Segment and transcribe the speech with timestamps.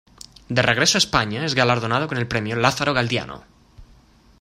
[0.55, 3.43] De regreso a España es galardonado con el premio Lázaro Galdiano.